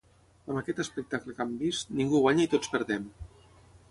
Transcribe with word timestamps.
Amb 0.51 0.59
aquest 0.61 0.79
espectacle 0.83 1.35
que 1.41 1.45
hem 1.45 1.51
vist 1.59 1.93
ningú 2.01 2.21
guanya 2.25 2.45
i 2.47 2.51
tots 2.57 2.75
perdem. 2.77 3.09